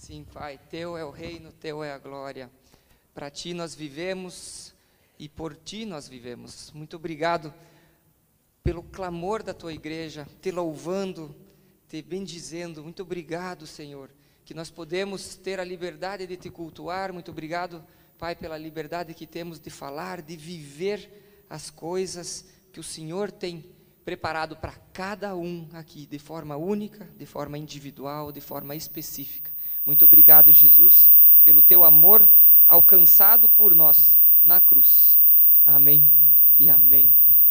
[0.00, 2.50] Sim, Pai, teu é o reino, teu é a glória.
[3.12, 4.74] Para ti nós vivemos
[5.18, 6.72] e por ti nós vivemos.
[6.72, 7.52] Muito obrigado
[8.64, 11.36] pelo clamor da tua igreja, te louvando,
[11.86, 12.82] te bendizendo.
[12.82, 14.10] Muito obrigado, Senhor,
[14.42, 17.12] que nós podemos ter a liberdade de te cultuar.
[17.12, 17.84] Muito obrigado,
[18.16, 23.66] Pai, pela liberdade que temos de falar, de viver as coisas que o Senhor tem
[24.02, 29.59] preparado para cada um aqui, de forma única, de forma individual, de forma específica.
[29.84, 31.10] Muito obrigado, Jesus,
[31.42, 32.30] pelo teu amor
[32.66, 35.18] alcançado por nós na cruz.
[35.64, 36.10] Amém
[36.58, 37.08] e amém.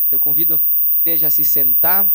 [0.09, 2.05] Eu convido a igreja a se sentar.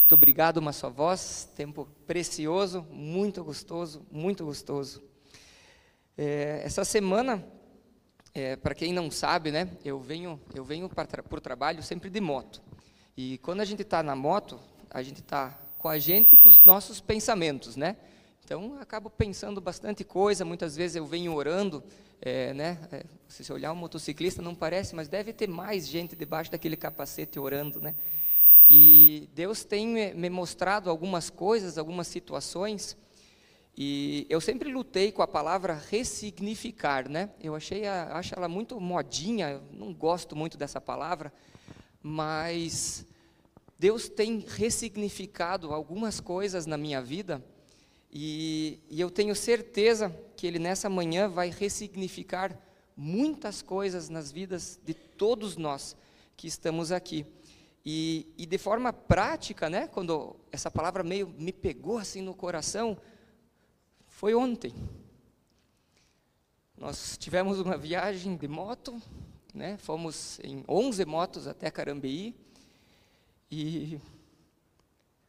[0.00, 1.48] Muito obrigado, uma só voz.
[1.56, 5.02] Tempo precioso, muito gostoso, muito gostoso.
[6.16, 7.44] É, essa semana,
[8.34, 12.20] é, para quem não sabe, né, eu venho, eu venho para o trabalho sempre de
[12.20, 12.62] moto.
[13.16, 14.60] E quando a gente está na moto,
[14.90, 17.96] a gente está com a gente e com os nossos pensamentos, né?
[18.48, 21.84] Então, acabo pensando bastante coisa, muitas vezes eu venho orando,
[22.18, 22.78] é, né?
[22.90, 26.74] É, se você olhar um motociclista, não parece, mas deve ter mais gente debaixo daquele
[26.74, 27.94] capacete orando, né?
[28.66, 32.96] E Deus tem me mostrado algumas coisas, algumas situações,
[33.76, 37.28] e eu sempre lutei com a palavra ressignificar, né?
[37.42, 41.30] Eu achei, a, acho ela muito modinha, não gosto muito dessa palavra,
[42.02, 43.06] mas
[43.78, 47.44] Deus tem ressignificado algumas coisas na minha vida,
[48.10, 52.58] e, e, eu tenho certeza que Ele nessa manhã vai ressignificar
[52.96, 55.96] muitas coisas nas vidas de todos nós
[56.36, 57.26] que estamos aqui.
[57.84, 62.96] E, e, de forma prática, né, quando essa palavra meio me pegou assim no coração,
[64.06, 64.74] foi ontem.
[66.76, 69.00] Nós tivemos uma viagem de moto,
[69.54, 72.34] né, fomos em 11 motos até Carambeí,
[73.50, 74.00] e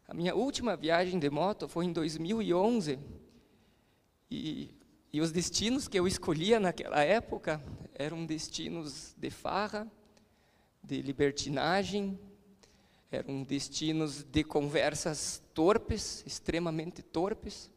[0.09, 2.97] a minha última viagem de moto foi em 2011
[4.31, 4.73] e,
[5.13, 9.87] e os destinos que eu escolhia naquela época eram destinos de farra,
[10.83, 12.19] de libertinagem,
[13.11, 17.69] eram destinos de conversas torpes, extremamente torpes,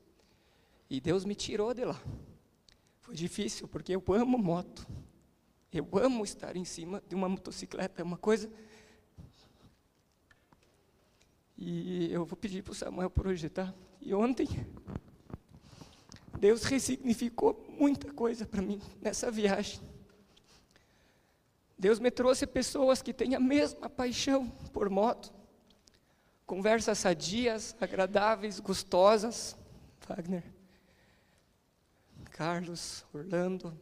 [0.88, 2.00] e Deus me tirou de lá.
[3.02, 4.86] Foi difícil, porque eu amo moto,
[5.70, 8.50] eu amo estar em cima de uma motocicleta, é uma coisa
[11.56, 13.74] e eu vou pedir para o Samuel projetar.
[14.00, 14.48] E ontem,
[16.38, 19.80] Deus ressignificou muita coisa para mim nessa viagem.
[21.78, 25.32] Deus me trouxe pessoas que têm a mesma paixão por moto.
[26.46, 29.56] Conversas sadias, agradáveis, gostosas.
[30.08, 30.44] Wagner.
[32.30, 33.78] Carlos, Orlando,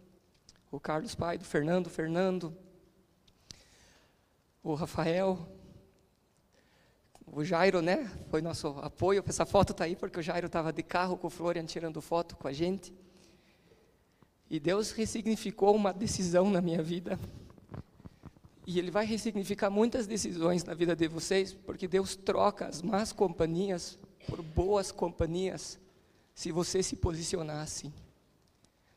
[0.70, 2.56] o Carlos pai do Fernando, Fernando,
[4.62, 5.48] o Rafael,
[7.32, 9.22] o Jairo, né, foi nosso apoio.
[9.26, 12.36] Essa foto está aí porque o Jairo estava de carro com o Florian tirando foto
[12.36, 12.92] com a gente.
[14.50, 17.18] E Deus ressignificou uma decisão na minha vida.
[18.66, 23.12] E Ele vai ressignificar muitas decisões na vida de vocês, porque Deus troca as más
[23.12, 25.78] companhias por boas companhias,
[26.34, 27.92] se você se posicionar assim.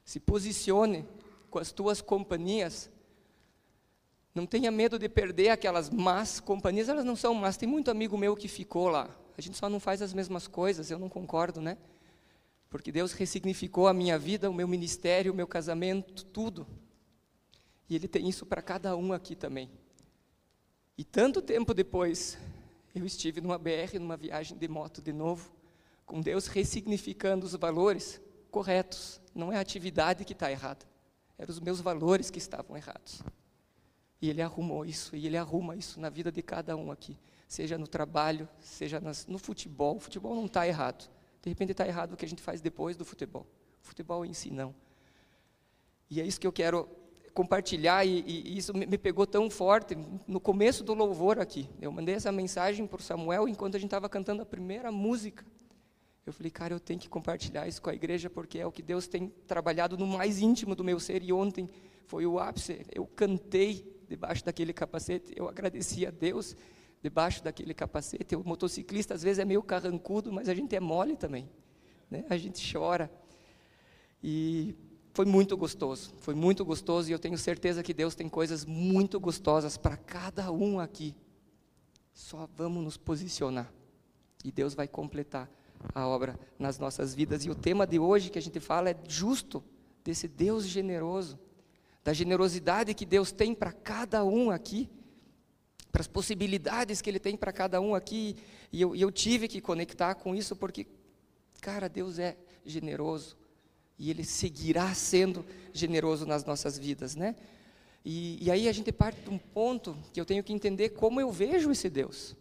[0.04, 1.06] Se posicione
[1.50, 2.90] com as tuas companhias
[4.34, 7.56] não tenha medo de perder aquelas más companhias, elas não são más.
[7.56, 9.10] Tem muito amigo meu que ficou lá.
[9.38, 11.78] A gente só não faz as mesmas coisas, eu não concordo, né?
[12.70, 16.66] Porque Deus ressignificou a minha vida, o meu ministério, o meu casamento, tudo.
[17.88, 19.70] E Ele tem isso para cada um aqui também.
[20.98, 22.38] E tanto tempo depois,
[22.96, 25.52] eu estive numa BR, numa viagem de moto de novo,
[26.06, 28.20] com Deus ressignificando os valores
[28.50, 29.22] corretos.
[29.36, 30.86] Não é a atividade que está errada,
[31.38, 33.22] eram os meus valores que estavam errados.
[34.24, 37.78] E Ele arrumou isso, e Ele arruma isso na vida de cada um aqui, seja
[37.78, 39.98] no trabalho, seja nas, no futebol.
[39.98, 41.12] O futebol não está errado.
[41.42, 43.46] De repente está errado o que a gente faz depois do futebol.
[43.82, 44.74] O futebol em si não.
[46.10, 46.88] E é isso que eu quero
[47.34, 49.94] compartilhar, e, e isso me, pegou tão forte
[50.26, 51.70] no começo do louvor aqui.
[51.82, 55.46] Eu mandei essa mensagem para o Samuel enquanto a gente estava cantando a primeira música.
[56.26, 58.82] Eu falei, cara, eu tenho que compartilhar isso com a igreja porque é o que
[58.82, 61.22] Deus tem trabalhado no mais íntimo do meu ser.
[61.24, 61.70] E ontem
[62.06, 62.86] foi o ápice.
[62.96, 66.56] Eu cantei debaixo daquele capacete, eu agradeci a Deus
[67.02, 68.36] debaixo daquele capacete.
[68.36, 71.50] O motociclista às vezes é meio carrancudo, mas a gente é mole também,
[72.10, 72.26] né?
[72.30, 73.12] A gente chora.
[74.24, 74.76] E
[75.14, 79.20] foi muito gostoso, foi muito gostoso e eu tenho certeza que Deus tem coisas muito
[79.20, 81.16] gostosas para cada um aqui.
[82.14, 83.72] Só vamos nos posicionar
[84.44, 85.50] e Deus vai completar
[85.94, 87.46] a obra nas nossas vidas.
[87.46, 89.64] E o tema de hoje que a gente fala é justo,
[90.04, 91.40] desse Deus generoso
[92.04, 94.90] da generosidade que Deus tem para cada um aqui,
[95.92, 98.36] para as possibilidades que Ele tem para cada um aqui,
[98.72, 100.88] e eu, e eu tive que conectar com isso porque,
[101.62, 102.36] cara, Deus é
[102.66, 103.38] generoso,
[103.98, 107.36] E Ele seguirá sendo generoso nas nossas vidas, né?
[108.04, 111.22] E, e aí a gente parte de um ponto que eu tenho que entender como
[111.22, 112.36] eu vejo esse Deus,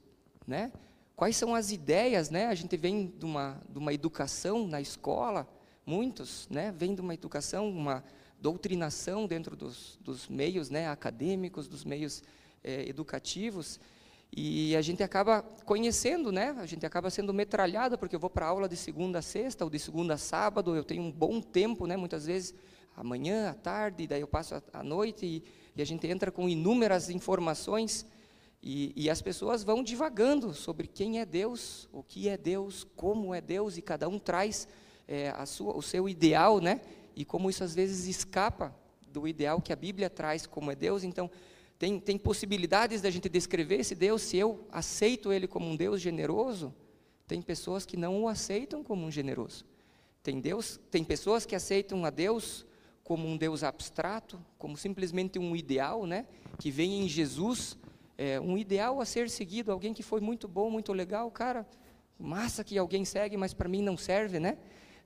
[0.46, 0.72] né?
[1.14, 2.46] Quais são as ideias, né?
[2.46, 5.46] A gente vem de uma, de uma educação na escola,
[5.86, 6.72] muitos, né?
[6.72, 8.02] Vem de uma educação, uma
[8.42, 10.88] doutrinação dentro dos, dos meios, né?
[10.88, 12.24] Acadêmicos, dos meios
[12.64, 13.78] é, educativos,
[14.34, 16.56] e a gente acaba conhecendo, né?
[16.58, 19.70] A gente acaba sendo metralhado, porque eu vou para aula de segunda a sexta, ou
[19.70, 21.96] de segunda a sábado, eu tenho um bom tempo, né?
[21.96, 22.52] Muitas vezes,
[22.96, 25.44] amanhã, à tarde, daí eu passo a, a noite, e,
[25.76, 28.04] e, a gente entra com inúmeras informações,
[28.60, 33.34] e, e, as pessoas vão divagando sobre quem é Deus, o que é Deus, como
[33.34, 34.66] é Deus, e cada um traz
[35.06, 36.80] é, a sua, o seu ideal, né?
[37.14, 38.74] E como isso às vezes escapa
[39.08, 41.30] do ideal que a Bíblia traz como é Deus, então
[41.78, 46.00] tem, tem possibilidades da gente descrever esse Deus, se eu aceito ele como um Deus
[46.00, 46.74] generoso,
[47.26, 49.64] tem pessoas que não o aceitam como um generoso.
[50.22, 52.64] Tem, Deus, tem pessoas que aceitam a Deus
[53.02, 56.26] como um Deus abstrato, como simplesmente um ideal, né?
[56.58, 57.76] que vem em Jesus,
[58.16, 61.66] é, um ideal a ser seguido, alguém que foi muito bom, muito legal, cara,
[62.18, 64.58] massa que alguém segue, mas para mim não serve, né?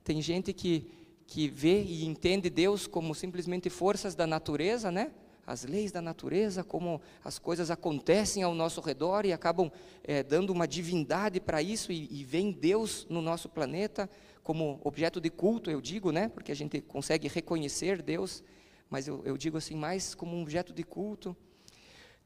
[0.03, 0.89] Tem gente que,
[1.27, 5.11] que vê e entende Deus como simplesmente forças da natureza, né?
[5.47, 9.71] as leis da natureza, como as coisas acontecem ao nosso redor e acabam
[10.03, 14.09] é, dando uma divindade para isso e, e vem Deus no nosso planeta
[14.43, 16.27] como objeto de culto, eu digo, né?
[16.27, 18.43] Porque a gente consegue reconhecer Deus,
[18.89, 21.35] mas eu, eu digo assim mais como um objeto de culto.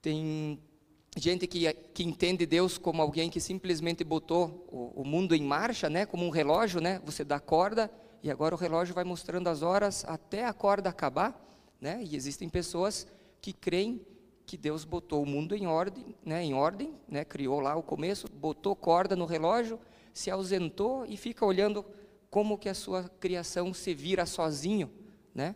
[0.02, 0.60] Tem
[1.16, 5.92] gente que, que entende Deus como alguém que simplesmente botou o, o mundo em marcha,
[5.92, 6.08] né?
[6.08, 7.00] Como um relógio, né?
[7.06, 7.92] Você dá corda
[8.24, 11.40] e agora o relógio vai mostrando as horas até a corda acabar.
[11.80, 12.04] Né?
[12.04, 13.08] E existem pessoas
[13.42, 14.06] que creem
[14.46, 16.44] que Deus botou o mundo em ordem, né?
[16.44, 17.26] em ordem, né?
[17.26, 19.80] criou lá o começo, botou corda no relógio,
[20.14, 21.86] se ausentou e fica olhando
[22.30, 24.90] como que a sua criação se vira sozinho,
[25.36, 25.54] né?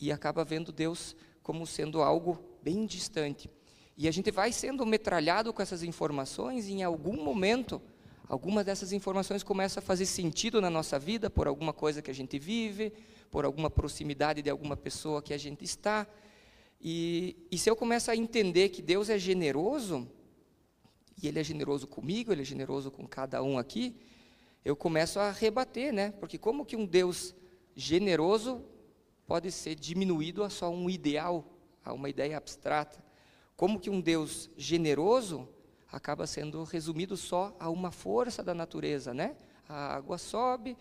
[0.00, 3.50] E acaba vendo Deus como sendo algo bem distante.
[3.96, 7.80] E a gente vai sendo metralhado com essas informações e em algum momento
[8.28, 12.14] alguma dessas informações começa a fazer sentido na nossa vida por alguma coisa que a
[12.14, 12.92] gente vive,
[13.30, 16.06] por alguma proximidade de alguma pessoa que a gente está.
[16.80, 20.08] E, e se eu começo a entender que Deus é generoso,
[21.22, 23.96] e Ele é generoso comigo, Ele é generoso com cada um aqui,
[24.64, 26.10] eu começo a rebater, né?
[26.18, 27.34] Porque como que um Deus
[27.74, 28.64] generoso
[29.26, 31.44] pode ser diminuído a só um ideal,
[31.84, 33.04] a uma ideia abstrata?
[33.56, 35.48] Como que um Deus generoso
[35.90, 39.36] acaba sendo resumido só a uma força da natureza, né?
[39.68, 40.76] A água sobe,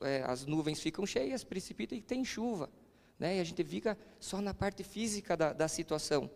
[0.00, 2.70] é, as nuvens ficam cheias, precipita e tem chuva.
[3.18, 3.38] Né?
[3.38, 6.30] E a gente fica só na parte física da, da situação.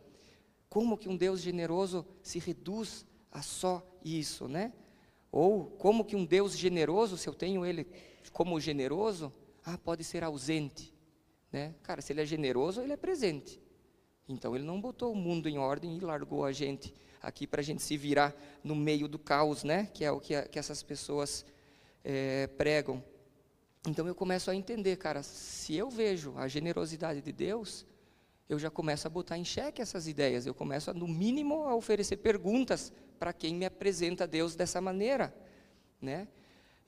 [0.68, 4.72] Como que um Deus generoso se reduz a só isso, né?
[5.30, 7.86] Ou como que um Deus generoso, se eu tenho ele
[8.32, 9.32] como generoso,
[9.64, 10.94] ah, pode ser ausente,
[11.52, 11.74] né?
[11.82, 13.60] Cara, se ele é generoso, ele é presente.
[14.28, 17.64] Então ele não botou o mundo em ordem e largou a gente aqui para a
[17.64, 19.88] gente se virar no meio do caos, né?
[19.92, 21.44] Que é o que, a, que essas pessoas
[22.04, 23.02] é, pregam.
[23.86, 27.86] Então eu começo a entender, cara, se eu vejo a generosidade de Deus,
[28.48, 31.74] eu já começo a botar em xeque essas ideias, eu começo, a, no mínimo, a
[31.74, 35.34] oferecer perguntas para quem me apresenta Deus dessa maneira,
[36.00, 36.26] né?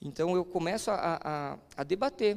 [0.00, 2.36] Então eu começo a, a, a, debater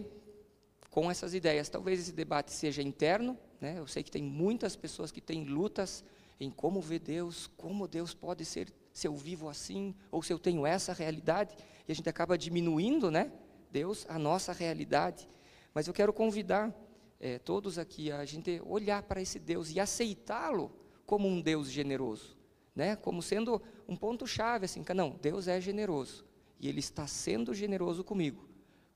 [0.92, 1.68] com essas ideias.
[1.68, 3.80] Talvez esse debate seja interno, né?
[3.80, 6.04] Eu sei que tem muitas pessoas que têm lutas
[6.40, 10.40] em como ver Deus, como Deus pode ser, se eu vivo assim, ou se eu
[10.40, 11.56] tenho essa realidade,
[11.88, 13.32] e a gente acaba diminuindo, né?
[13.72, 15.28] Deus, a nossa realidade.
[15.74, 16.74] Mas eu quero convidar
[17.20, 20.72] é, todos aqui a gente olhar para esse Deus e aceitá-lo
[21.06, 22.38] como um Deus generoso,
[22.76, 22.96] né?
[22.96, 26.26] Como sendo um ponto chave assim, não, Deus é generoso
[26.60, 28.48] e Ele está sendo generoso comigo.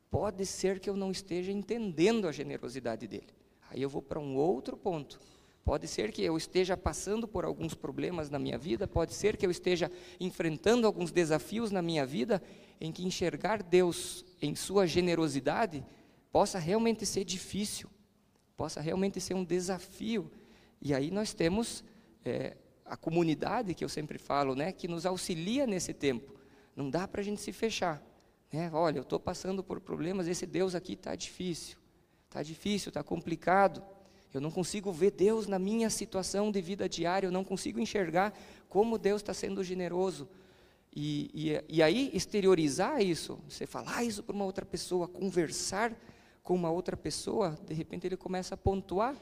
[0.10, 3.30] Pode ser que eu não esteja entendendo a generosidade dele.
[3.70, 5.20] Aí eu vou para um outro ponto.
[5.70, 9.46] Pode ser que eu esteja passando por alguns problemas na minha vida, pode ser que
[9.46, 12.42] eu esteja enfrentando alguns desafios na minha vida
[12.82, 15.86] em que enxergar Deus em sua generosidade
[16.32, 17.88] possa realmente ser difícil,
[18.58, 20.32] possa realmente ser um desafio.
[20.82, 21.84] E aí nós temos
[22.26, 26.34] é, a comunidade que eu sempre falo, né, que nos auxilia nesse tempo.
[26.76, 28.02] Não dá para a gente se fechar.
[28.52, 28.72] Né?
[28.74, 31.78] Olha, eu estou passando por problemas, esse Deus aqui está difícil,
[32.28, 33.84] está difícil, está complicado.
[34.34, 38.34] Eu não consigo ver Deus na minha situação de vida diária, eu não consigo enxergar
[38.68, 40.28] como Deus está sendo generoso.
[40.96, 45.96] E, e, e aí, exteriorizar isso, você falar isso para uma outra pessoa, conversar
[46.44, 49.16] com uma outra pessoa, de repente ele começa a pontuar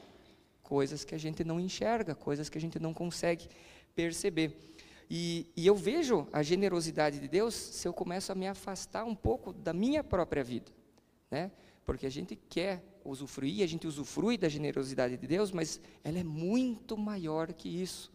[0.62, 3.48] coisas que a gente não enxerga, coisas que a gente não consegue
[3.94, 4.56] perceber.
[5.10, 9.14] E, e, eu vejo a generosidade de Deus se eu começo a me afastar um
[9.14, 10.70] pouco da minha própria vida.
[11.30, 11.50] Né?
[11.88, 16.24] porque a gente quer usufruir, a gente usufrui da generosidade de Deus, mas ela é
[16.24, 18.12] muito maior que isso.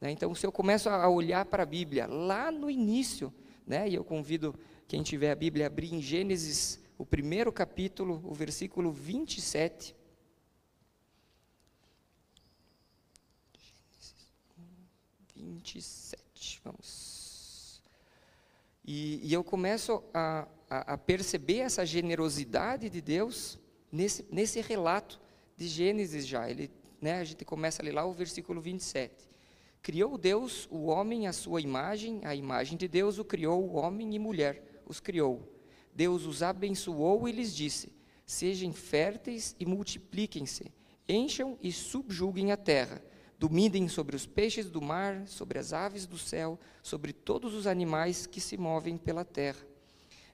[0.00, 0.10] Né?
[0.10, 3.32] Então, se eu começo a olhar para a Bíblia lá no início,
[3.66, 3.88] né?
[3.88, 4.54] e eu convido
[4.86, 9.94] quem tiver a Bíblia a abrir em Gênesis, o primeiro capítulo, o versículo 27.
[13.56, 14.26] Gênesis
[15.34, 17.82] 27, vamos.
[18.84, 23.58] E, e eu começo a, a, a perceber essa generosidade de Deus
[23.90, 25.20] nesse, nesse relato
[25.56, 26.48] de Gênesis já.
[26.50, 29.28] Ele, né, a gente começa a ler lá o versículo 27.
[29.82, 34.18] Criou Deus o homem à sua imagem, a imagem de Deus o criou, homem e
[34.18, 35.52] mulher os criou.
[35.94, 37.92] Deus os abençoou e lhes disse:
[38.26, 40.72] Sejam férteis e multipliquem-se,
[41.08, 43.00] encham e subjuguem a terra,
[43.38, 48.26] dominem sobre os peixes do mar, sobre as aves do céu, sobre todos os animais
[48.26, 49.64] que se movem pela terra.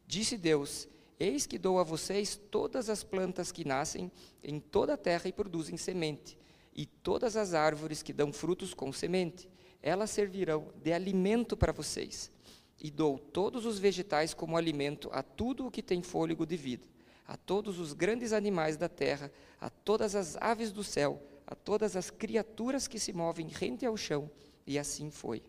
[0.07, 0.89] Disse Deus:
[1.23, 4.11] Eis que dou a vocês todas as plantas que nascem
[4.43, 6.37] em toda a terra e produzem semente,
[6.75, 9.49] e todas as árvores que dão frutos com semente.
[9.81, 12.29] Elas servirão de alimento para vocês.
[12.77, 16.89] E dou todos os vegetais como alimento a tudo o que tem fôlego de vida,
[17.25, 21.95] a todos os grandes animais da terra, a todas as aves do céu, a todas
[21.95, 24.29] as criaturas que se movem rente ao chão.
[24.67, 25.41] E assim foi.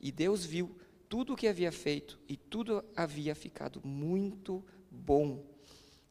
[0.00, 0.76] E Deus viu
[1.08, 5.42] tudo o que havia feito, e tudo havia ficado muito bom.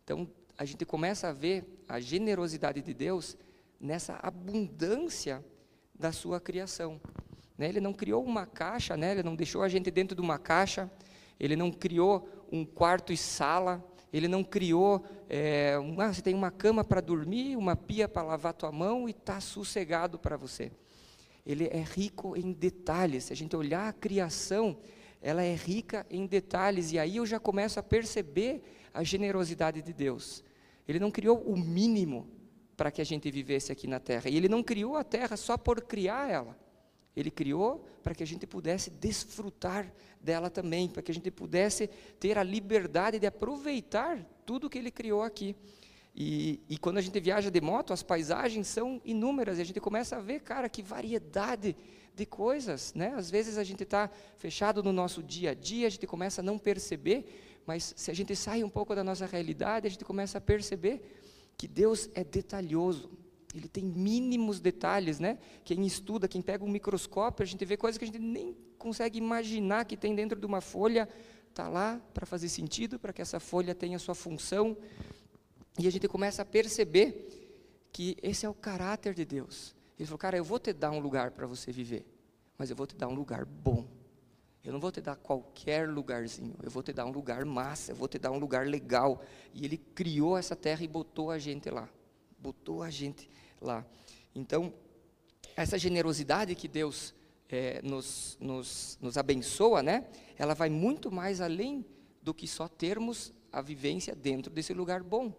[0.04, 3.38] Então, a gente começa a ver a generosidade de Deus
[3.80, 5.44] nessa abundância
[5.94, 7.00] da sua criação.
[7.58, 7.70] Né?
[7.70, 9.12] Ele não criou uma caixa, né?
[9.12, 10.90] ele não deixou a gente dentro de uma caixa,
[11.40, 16.52] ele não criou um quarto e sala, ele não criou, é, uma, você tem uma
[16.52, 20.72] cama para dormir, uma pia para lavar tua mão e está sossegado para você.
[21.46, 23.26] Ele é rico em detalhes.
[23.26, 24.78] Se a gente olhar a criação,
[25.22, 28.64] ela é rica em detalhes, e aí eu já começo a perceber
[28.94, 30.44] a generosidade de Deus.
[30.88, 32.28] Ele não criou o mínimo
[32.76, 35.58] para que a gente vivesse aqui na terra, e ele não criou a terra só
[35.58, 36.58] por criar ela.
[37.16, 41.88] Ele criou para que a gente pudesse desfrutar dela também, para que a gente pudesse
[42.20, 45.56] ter a liberdade de aproveitar tudo que ele criou aqui.
[46.16, 49.80] E, e, quando a gente viaja de moto, as paisagens são inúmeras, e a gente
[49.80, 51.76] começa a ver, cara, que variedade
[52.16, 53.14] de coisas, né?
[53.16, 56.44] Às vezes a gente está fechado no nosso dia a dia, a gente começa a
[56.44, 60.38] não perceber, mas se a gente sai um pouco da nossa realidade, a gente começa
[60.38, 61.02] a perceber
[61.58, 63.12] que Deus é detalhoso.
[63.54, 65.38] Ele tem mínimos detalhes, né?
[65.64, 69.18] Quem estuda, quem pega um microscópio, a gente vê coisas que a gente nem consegue
[69.18, 71.08] imaginar que tem dentro de uma folha,
[71.50, 74.76] está lá para fazer sentido, para que essa folha tenha sua função.
[75.78, 77.30] E a gente começa a perceber
[77.92, 79.76] que esse é o caráter de Deus.
[80.02, 82.04] Ele falou, cara, eu vou te dar um lugar para você viver,
[82.58, 83.88] mas eu vou te dar um lugar bom.
[84.64, 87.96] Eu não vou te dar qualquer lugarzinho, eu vou te dar um lugar massa, eu
[87.96, 89.22] vou te dar um lugar legal.
[89.54, 91.88] E ele criou essa terra e botou a gente lá.
[92.40, 93.30] Botou a gente
[93.62, 93.86] lá.
[94.34, 94.74] Então,
[95.56, 97.14] essa generosidade que Deus
[97.48, 100.08] é, nos, nos, nos abençoa, né?
[100.36, 101.86] Ela vai muito mais além
[102.24, 105.32] do que só termos a vivência dentro desse lugar bom.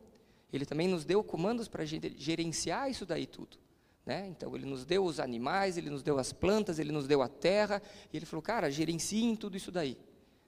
[0.53, 3.61] Ele também nos deu comandos para gerenciar isso daí tudo.
[4.05, 4.27] Né?
[4.29, 7.29] Então, ele nos deu os animais, ele nos deu as plantas, ele nos deu a
[7.29, 7.81] terra,
[8.13, 9.97] e ele falou, cara, gerenciem tudo isso daí.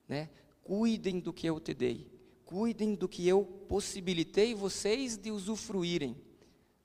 [0.09, 0.29] Né?
[0.63, 2.11] Cuidem do que eu te dei,
[2.45, 6.17] cuidem do que eu possibilitei vocês de usufruírem.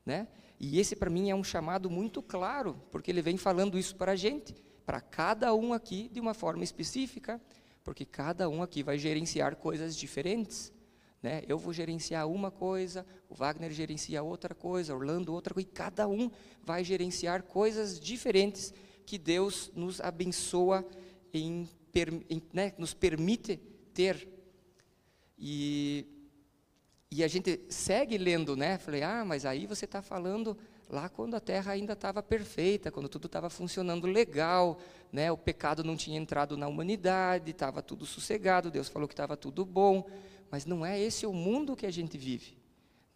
[0.05, 0.27] Né?
[0.59, 4.11] E esse, para mim, é um chamado muito claro, porque ele vem falando isso para
[4.11, 4.53] a gente,
[4.85, 7.41] para cada um aqui de uma forma específica,
[7.83, 10.71] porque cada um aqui vai gerenciar coisas diferentes.
[11.21, 11.43] Né?
[11.47, 16.07] Eu vou gerenciar uma coisa, o Wagner gerencia outra coisa, Orlando outra coisa, e cada
[16.07, 16.31] um
[16.63, 18.73] vai gerenciar coisas diferentes
[19.05, 20.85] que Deus nos abençoa,
[21.33, 21.67] em,
[22.29, 23.57] em né, nos permite
[23.93, 24.27] ter.
[25.37, 26.05] E,
[27.11, 28.77] e a gente segue lendo, né?
[28.77, 30.57] Falei, ah, mas aí você está falando
[30.89, 34.79] lá quando a terra ainda estava perfeita, quando tudo estava funcionando legal,
[35.11, 35.31] né?
[35.31, 39.63] o pecado não tinha entrado na humanidade, estava tudo sossegado, Deus falou que estava tudo
[39.65, 40.03] bom
[40.51, 42.57] mas não é esse o mundo que a gente vive,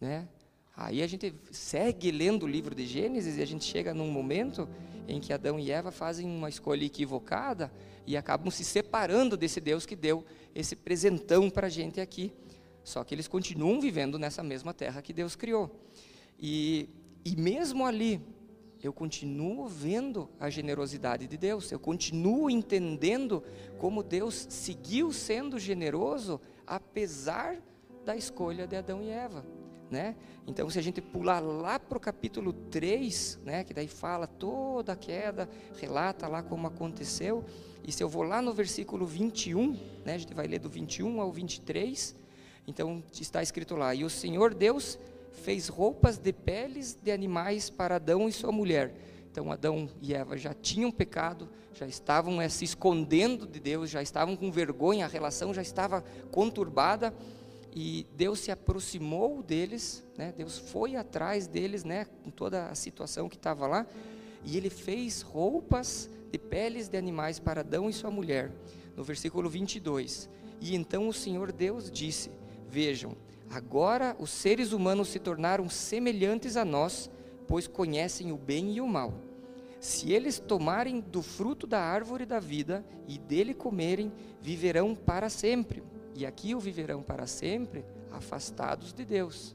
[0.00, 0.28] né?
[0.76, 4.68] Aí a gente segue lendo o livro de Gênesis e a gente chega num momento
[5.06, 7.72] em que Adão e Eva fazem uma escolha equivocada
[8.06, 10.24] e acabam se separando desse Deus que deu
[10.54, 12.32] esse presentão para a gente aqui.
[12.82, 15.70] Só que eles continuam vivendo nessa mesma terra que Deus criou.
[16.38, 16.88] E,
[17.24, 18.20] e mesmo ali,
[18.86, 23.42] eu continuo vendo a generosidade de Deus, eu continuo entendendo
[23.78, 27.56] como Deus seguiu sendo generoso apesar
[28.04, 29.44] da escolha de Adão e Eva.
[29.90, 30.16] Né?
[30.46, 34.92] Então, se a gente pular lá para o capítulo 3, né, que daí fala toda
[34.92, 35.48] a queda,
[35.78, 37.44] relata lá como aconteceu,
[37.86, 39.72] e se eu vou lá no versículo 21,
[40.04, 42.16] né, a gente vai ler do 21 ao 23,
[42.66, 44.98] Então está escrito lá: E o Senhor Deus
[45.34, 48.94] fez roupas de peles de animais para Adão e sua mulher.
[49.30, 54.00] Então Adão e Eva já tinham pecado, já estavam é, se escondendo de Deus, já
[54.00, 57.12] estavam com vergonha, a relação já estava conturbada
[57.74, 60.32] e Deus se aproximou deles, né?
[60.36, 62.06] Deus foi atrás deles, né?
[62.22, 63.86] Com toda a situação que estava lá
[64.44, 68.52] e ele fez roupas de peles de animais para Adão e sua mulher.
[68.96, 70.28] No versículo 22.
[70.60, 72.30] E então o Senhor Deus disse:
[72.68, 73.16] Vejam,
[73.54, 77.08] agora os seres humanos se tornaram semelhantes a nós,
[77.46, 79.14] pois conhecem o bem e o mal.
[79.78, 85.84] Se eles tomarem do fruto da árvore da vida e dele comerem, viverão para sempre.
[86.16, 89.54] E aqui o viverão para sempre, afastados de Deus,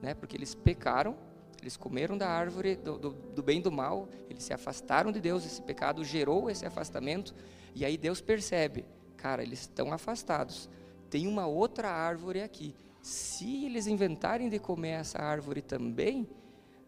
[0.00, 0.14] né?
[0.14, 1.16] Porque eles pecaram,
[1.60, 5.20] eles comeram da árvore do, do, do bem e do mal, eles se afastaram de
[5.20, 7.34] Deus, esse pecado gerou esse afastamento,
[7.74, 8.84] e aí Deus percebe,
[9.16, 10.68] cara, eles estão afastados.
[11.08, 12.74] Tem uma outra árvore aqui.
[13.02, 16.28] Se eles inventarem de comer essa árvore também,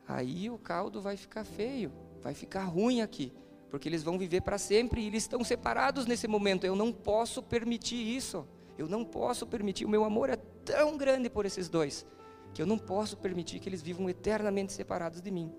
[0.06, 1.92] aí o caldo vai ficar feio,
[2.23, 3.33] vai ficar ruim aqui,
[3.68, 6.64] porque eles vão viver para sempre e eles estão separados nesse momento.
[6.64, 8.47] Eu não posso permitir isso.
[8.78, 9.85] Eu não posso permitir.
[9.85, 12.06] O meu amor é tão grande por esses dois
[12.52, 15.52] que eu não posso permitir que eles vivam eternamente separados de mim.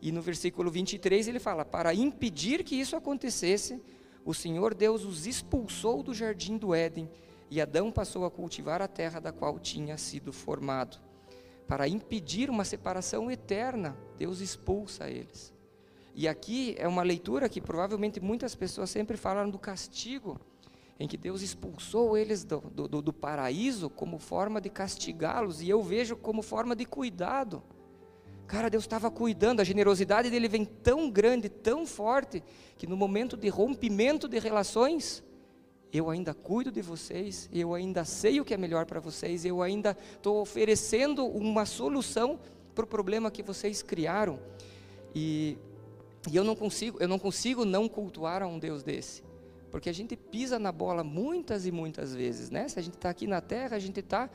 [0.00, 3.82] E no versículo 23 ele fala: Para impedir que isso acontecesse,
[4.24, 7.10] o Senhor Deus os expulsou do jardim do Éden
[7.50, 10.98] e Adão passou a cultivar a terra da qual tinha sido formado.
[11.66, 15.52] Para impedir uma separação eterna, Deus expulsa eles.
[16.14, 20.40] E aqui é uma leitura que provavelmente muitas pessoas sempre falam do castigo
[20.98, 25.80] em que Deus expulsou eles do, do, do paraíso como forma de castigá-los, e eu
[25.80, 27.62] vejo como forma de cuidado.
[28.48, 32.42] Cara, Deus estava cuidando, a generosidade dele vem tão grande, tão forte,
[32.76, 35.22] que no momento de rompimento de relações,
[35.92, 39.62] eu ainda cuido de vocês, eu ainda sei o que é melhor para vocês, eu
[39.62, 42.38] ainda estou oferecendo uma solução
[42.74, 44.38] para o problema que vocês criaram.
[45.14, 45.56] E,
[46.30, 49.22] e eu não consigo, eu não consigo não cultuar a um Deus desse.
[49.70, 52.68] Porque a gente pisa na bola muitas e muitas vezes, né?
[52.68, 54.30] Se a gente está aqui na terra, a gente está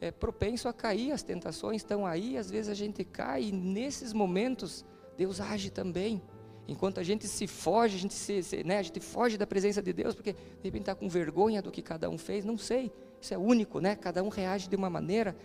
[0.00, 4.12] é, propenso a cair, as tentações estão aí, às vezes a gente cai, e nesses
[4.12, 4.84] momentos
[5.16, 6.22] Deus age também.
[6.66, 9.82] Enquanto a gente se foge, a gente, se, se, né, a gente foge da presença
[9.82, 12.90] de Deus, porque de repente está com vergonha do que cada um fez, não sei,
[13.20, 13.94] isso é único, né?
[13.94, 15.36] Cada um reage de uma maneira,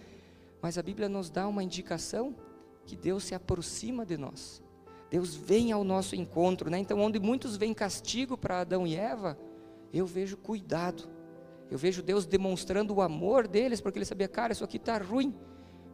[0.62, 2.36] mas a Bíblia nos dá uma indicação
[2.86, 4.62] que Deus se aproxima de nós.
[5.10, 6.78] Deus vem ao nosso encontro, né?
[6.78, 9.38] Então, onde muitos veem castigo para Adão e Eva,
[9.94, 11.10] eu vejo cuidado.
[11.70, 15.36] Eu vejo Deus demonstrando o amor deles, porque ele sabia, cara, isso aqui está ruim,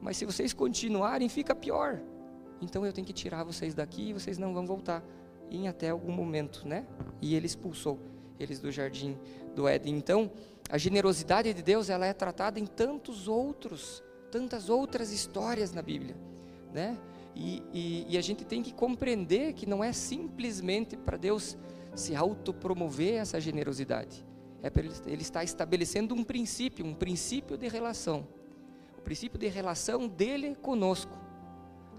[0.01, 2.01] mas se vocês continuarem, fica pior.
[2.65, 5.03] Então eu tenho que tirar vocês daqui e vocês não vão voltar
[5.49, 6.85] em até algum momento, né?
[7.21, 7.99] E ele expulsou
[8.39, 9.17] eles do jardim
[9.55, 9.95] do Éden.
[9.95, 10.29] Então,
[10.69, 16.15] a generosidade de Deus, ela é tratada em tantos outros, tantas outras histórias na Bíblia,
[16.73, 16.97] né?
[17.35, 21.57] E, e, e a gente tem que compreender que não é simplesmente para Deus
[21.93, 24.25] se autopromover essa generosidade.
[24.63, 28.27] É ele, ele está estabelecendo um princípio, um princípio de relação.
[28.97, 31.24] O princípio de relação dele conosco.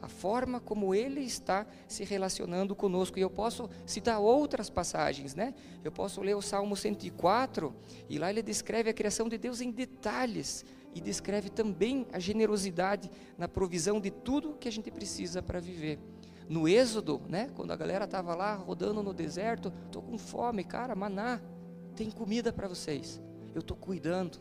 [0.07, 3.19] A forma como ele está se relacionando conosco.
[3.19, 5.53] E eu posso citar outras passagens, né?
[5.83, 7.75] Eu posso ler o Salmo 104,
[8.09, 10.65] e lá ele descreve a criação de Deus em detalhes
[10.95, 15.99] e descreve também a generosidade na provisão de tudo que a gente precisa para viver.
[16.49, 20.95] No Êxodo, né, quando a galera estava lá rodando no deserto, estou com fome, cara,
[20.95, 21.41] maná,
[21.97, 23.21] tem comida para vocês,
[23.53, 24.39] eu estou cuidando.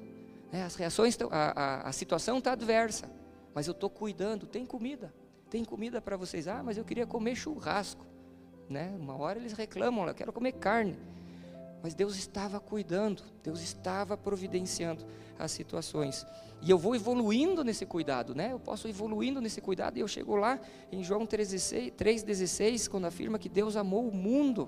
[0.51, 3.09] Né, as reações, a, a, a situação está adversa,
[3.55, 5.11] mas eu estou cuidando, tem comida,
[5.49, 6.47] tem comida para vocês.
[6.47, 8.05] Ah, mas eu queria comer churrasco.
[8.69, 8.95] Né?
[8.99, 10.97] Uma hora eles reclamam, eu quero comer carne.
[11.83, 15.05] Mas Deus estava cuidando, Deus estava providenciando
[15.37, 16.25] as situações.
[16.61, 18.51] E eu vou evoluindo nesse cuidado, né?
[18.51, 20.59] Eu posso evoluindo nesse cuidado e eu chego lá
[20.91, 24.67] em João 3,16, quando afirma que Deus amou o mundo,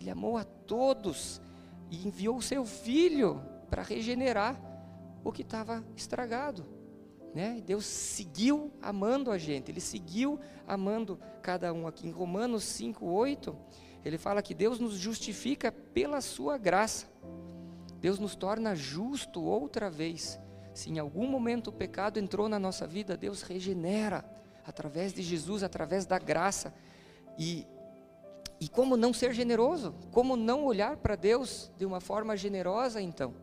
[0.00, 1.42] Ele amou a todos
[1.90, 4.58] e enviou o seu Filho para regenerar
[5.22, 6.75] o que estava estragado.
[7.34, 7.62] Né?
[7.64, 12.08] Deus seguiu amando a gente, Ele seguiu amando cada um aqui.
[12.08, 13.54] Em Romanos 5,8,
[14.04, 17.06] ele fala que Deus nos justifica pela Sua graça.
[18.00, 20.38] Deus nos torna justo outra vez.
[20.72, 24.24] Se em algum momento o pecado entrou na nossa vida, Deus regenera
[24.64, 26.74] através de Jesus, através da graça.
[27.38, 27.66] E,
[28.60, 29.94] e como não ser generoso?
[30.12, 33.34] Como não olhar para Deus de uma forma generosa, então?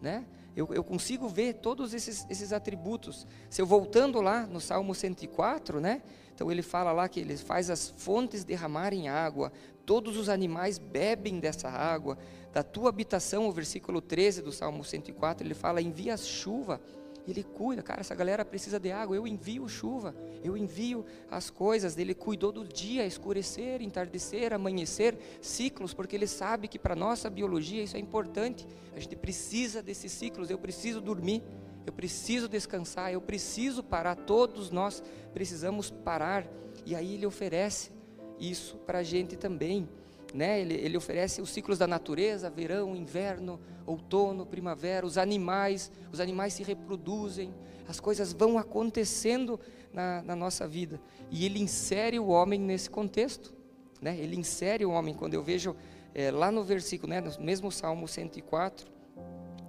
[0.00, 0.26] Né?
[0.56, 3.26] Eu, eu, consigo ver todos esses, esses atributos.
[3.50, 6.02] Se eu voltando lá no Salmo 104, né?
[6.34, 9.52] Então ele fala lá que ele faz as fontes derramarem água,
[9.84, 12.18] todos os animais bebem dessa água.
[12.52, 16.80] Da tua habitação, o versículo 13 do Salmo 104, ele fala: envia chuva
[17.26, 21.96] Ele cuida, cara, essa galera precisa de água, eu envio chuva, eu envio as coisas.
[21.96, 27.82] Ele cuidou do dia, escurecer, entardecer, amanhecer, ciclos, porque ele sabe que para nossa biologia
[27.82, 28.66] isso é importante.
[28.94, 31.42] A gente precisa desses ciclos, eu preciso dormir,
[31.86, 36.46] eu preciso descansar, eu preciso parar, todos nós precisamos parar.
[36.84, 37.90] E aí ele oferece
[38.38, 39.88] isso para a gente também.
[40.34, 40.60] Né?
[40.60, 46.54] Ele, ele oferece os ciclos da natureza, verão, inverno, outono, primavera, os animais, os animais
[46.54, 47.54] se reproduzem,
[47.86, 49.60] as coisas vão acontecendo
[49.92, 51.00] na, na nossa vida.
[51.30, 53.54] E ele insere o homem nesse contexto.
[54.02, 54.18] Né?
[54.18, 55.76] Ele insere o homem, quando eu vejo
[56.12, 58.92] é, lá no versículo, né, no mesmo Salmo 104,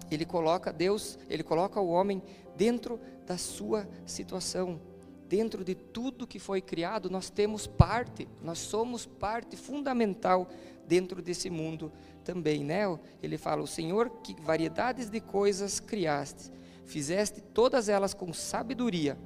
[0.10, 2.24] ele coloca Deus, ele coloca o homem
[2.58, 4.80] dentro da sua situação
[5.28, 10.48] dentro de tudo que foi criado, nós temos parte, nós somos parte fundamental
[10.88, 11.92] dentro desse mundo
[12.24, 12.84] também, né?
[13.22, 16.52] Ele fala: "O Senhor, que variedades de coisas criaste,
[16.86, 19.18] fizeste todas elas com sabedoria.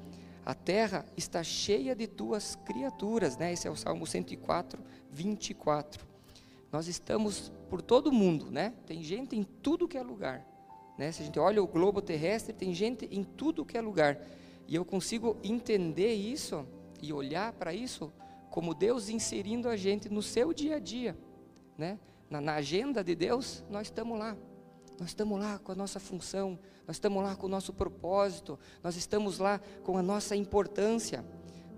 [0.45, 3.51] A terra está cheia de tuas criaturas", né?
[3.53, 4.81] Esse é o Salmo 104,
[5.11, 6.07] 24.
[6.71, 8.73] Nós estamos por todo mundo, né?
[8.85, 10.45] Tem gente em tudo que é lugar,
[10.97, 11.11] né?
[11.11, 14.17] Se a gente olha o globo terrestre, tem gente em tudo que é lugar.
[14.69, 16.63] E eu consigo entender isso
[17.01, 18.13] e olhar para isso
[18.51, 21.17] como Deus inserindo a gente no seu dia a dia,
[21.75, 21.97] né?
[22.29, 24.37] Na, na, agenda de Deus, nós estamos lá.
[24.99, 28.95] Nós estamos lá com a nossa função, nós estamos lá com o nosso propósito, nós
[28.95, 31.25] estamos lá com a nossa importância,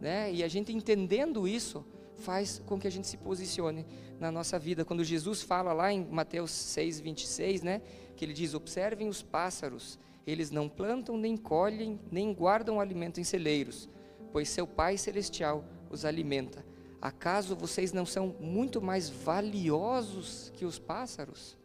[0.01, 0.33] né?
[0.33, 1.85] E a gente entendendo isso
[2.17, 3.85] faz com que a gente se posicione
[4.19, 4.83] na nossa vida.
[4.83, 7.81] Quando Jesus fala lá em Mateus 6:26, né,
[8.17, 13.23] que ele diz: "Observem os pássaros, eles não plantam, nem colhem, nem guardam alimento em
[13.23, 13.89] celeiros,
[14.31, 16.65] pois seu Pai Celestial os alimenta.
[17.01, 21.57] Acaso vocês não são muito mais valiosos que os pássaros?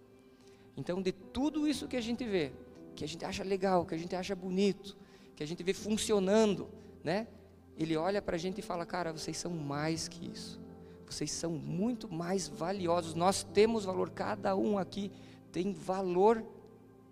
[0.76, 2.52] Então, de tudo isso que a gente vê,
[2.94, 4.96] que a gente acha legal, que a gente acha bonito,
[5.34, 6.68] que a gente vê funcionando,
[7.04, 7.28] né?
[7.78, 10.60] Ele olha para a gente e fala: Cara, vocês são mais que isso.
[11.06, 13.14] Vocês são muito mais valiosos.
[13.14, 15.12] Nós temos valor, cada um aqui
[15.52, 16.44] tem valor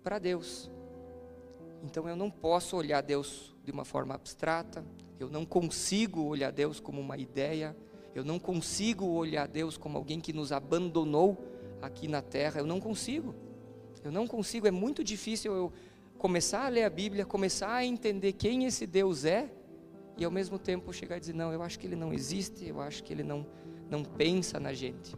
[0.03, 0.69] para Deus.
[1.85, 4.83] Então eu não posso olhar Deus de uma forma abstrata,
[5.19, 7.77] eu não consigo olhar Deus como uma ideia,
[8.13, 11.37] eu não consigo olhar Deus como alguém que nos abandonou
[11.81, 13.35] aqui na terra, eu não consigo.
[14.03, 15.73] Eu não consigo, é muito difícil eu
[16.17, 19.49] começar a ler a Bíblia, começar a entender quem esse Deus é
[20.17, 22.81] e ao mesmo tempo chegar a dizer: não, eu acho que ele não existe, eu
[22.81, 23.45] acho que ele não,
[23.89, 25.15] não pensa na gente.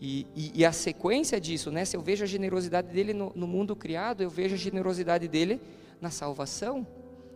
[0.00, 1.84] E, e, e, a sequência disso, né?
[1.84, 5.60] Se eu vejo a generosidade dele no, no, mundo criado, eu vejo a generosidade dele
[6.00, 6.86] na salvação,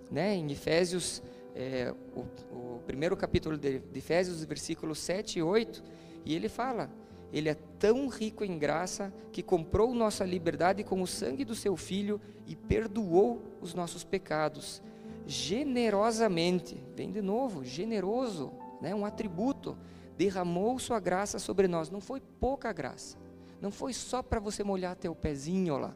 [0.08, 0.36] né?
[0.36, 1.20] Em Efésios,
[1.56, 2.20] é, o,
[2.54, 5.82] o, primeiro capítulo de, de Efésios, versículos 7 e 8,
[6.24, 6.88] e ele fala:
[7.32, 11.76] Ele é tão rico em graça que comprou nossa liberdade com o sangue do seu
[11.76, 14.80] filho e perdoou os nossos pecados
[15.26, 16.80] generosamente.
[16.94, 18.94] Vem de novo, generoso, né?
[18.94, 19.76] Um atributo
[20.16, 21.90] derramou sua graça sobre nós.
[21.90, 23.16] Não foi pouca graça.
[23.60, 25.94] Não foi só para você molhar teu pezinho lá.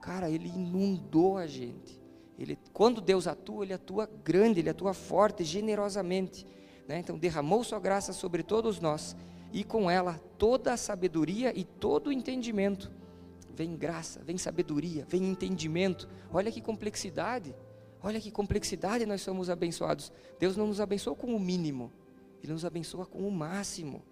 [0.00, 2.00] Cara, ele inundou a gente.
[2.38, 6.46] Ele, quando Deus atua, ele atua grande, ele atua forte, generosamente.
[6.88, 6.98] Né?
[6.98, 9.16] Então, derramou sua graça sobre todos nós.
[9.52, 12.90] E com ela toda a sabedoria e todo o entendimento.
[13.54, 16.08] Vem graça, vem sabedoria, vem entendimento.
[16.32, 17.54] Olha que complexidade.
[18.02, 20.10] Olha que complexidade nós somos abençoados.
[20.38, 21.92] Deus não nos abençoou com o mínimo.
[22.42, 24.02] Ele nos abençoa com o máximo.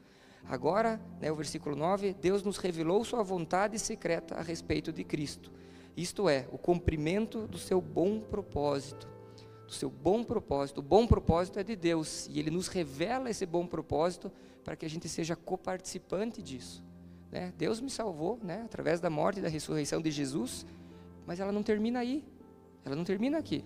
[0.45, 5.51] Agora, né, o versículo 9: Deus nos revelou Sua vontade secreta a respeito de Cristo.
[5.97, 9.09] Isto é, o cumprimento do seu bom propósito.
[9.67, 10.79] Do seu bom propósito.
[10.79, 14.33] O bom propósito é de Deus e Ele nos revela esse bom propósito
[14.65, 16.85] para que a gente seja coparticipante disso.
[17.31, 17.53] Né?
[17.57, 20.67] Deus me salvou né, através da morte e da ressurreição de Jesus,
[21.27, 22.25] mas ela não termina aí.
[22.85, 23.65] Ela não termina aqui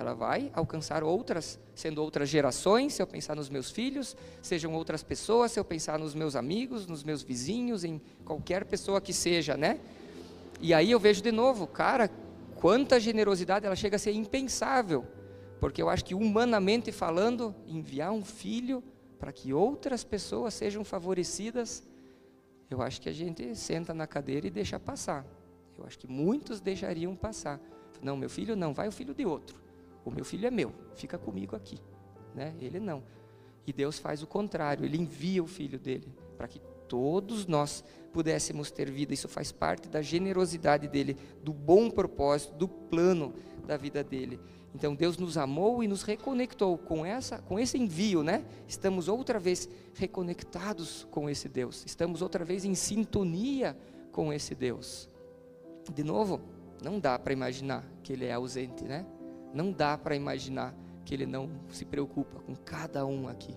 [0.00, 5.02] ela vai alcançar outras, sendo outras gerações, se eu pensar nos meus filhos, sejam outras
[5.02, 9.56] pessoas, se eu pensar nos meus amigos, nos meus vizinhos, em qualquer pessoa que seja,
[9.56, 9.78] né?
[10.60, 12.10] E aí eu vejo de novo, cara,
[12.56, 15.06] quanta generosidade, ela chega a ser impensável,
[15.60, 18.82] porque eu acho que humanamente falando, enviar um filho
[19.18, 21.82] para que outras pessoas sejam favorecidas,
[22.70, 25.26] eu acho que a gente senta na cadeira e deixa passar.
[25.76, 27.60] Eu acho que muitos deixariam passar.
[28.02, 29.60] Não, meu filho não, vai o filho de outro.
[30.04, 31.78] O meu filho é meu, fica comigo aqui.
[32.34, 32.54] Né?
[32.60, 33.02] Ele não.
[33.66, 36.58] E Deus faz o contrário, Ele envia o filho dele para que
[36.88, 39.12] todos nós pudéssemos ter vida.
[39.12, 43.34] Isso faz parte da generosidade dele, do bom propósito, do plano
[43.66, 44.40] da vida dele.
[44.74, 48.44] Então Deus nos amou e nos reconectou com essa, com esse envio, né?
[48.66, 51.84] Estamos outra vez reconectados com esse Deus.
[51.84, 53.76] Estamos outra vez em sintonia
[54.10, 55.08] com esse Deus.
[55.92, 56.40] De novo,
[56.82, 59.04] não dá para imaginar que ele é ausente, né?
[59.52, 63.56] Não dá para imaginar que Ele não se preocupa com cada um aqui.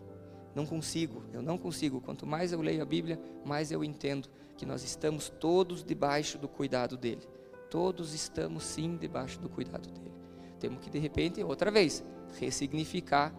[0.56, 2.00] Não consigo, eu não consigo.
[2.02, 6.48] Quanto mais eu leio a Bíblia, mais eu entendo que nós estamos todos debaixo do
[6.48, 7.28] cuidado dele.
[7.70, 10.14] Todos estamos sim debaixo do cuidado dele.
[10.60, 12.04] Temos que, de repente, outra vez,
[12.40, 13.34] ressignificar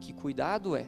[0.00, 0.86] que cuidado é.